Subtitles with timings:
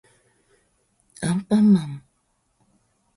[1.21, 2.03] あんぱんまん